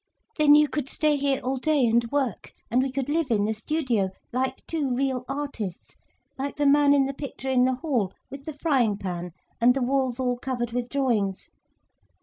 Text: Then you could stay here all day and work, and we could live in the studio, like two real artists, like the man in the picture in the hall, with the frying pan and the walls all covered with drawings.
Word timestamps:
Then 0.39 0.55
you 0.55 0.67
could 0.67 0.89
stay 0.89 1.15
here 1.15 1.39
all 1.43 1.57
day 1.57 1.85
and 1.85 2.11
work, 2.11 2.53
and 2.71 2.81
we 2.81 2.91
could 2.91 3.07
live 3.07 3.29
in 3.29 3.45
the 3.45 3.53
studio, 3.53 4.09
like 4.33 4.65
two 4.65 4.89
real 4.89 5.23
artists, 5.29 5.95
like 6.39 6.55
the 6.55 6.65
man 6.65 6.91
in 6.95 7.05
the 7.05 7.13
picture 7.13 7.51
in 7.51 7.65
the 7.65 7.75
hall, 7.75 8.11
with 8.31 8.45
the 8.45 8.53
frying 8.59 8.97
pan 8.97 9.29
and 9.61 9.75
the 9.75 9.83
walls 9.83 10.19
all 10.19 10.39
covered 10.39 10.71
with 10.71 10.89
drawings. 10.89 11.51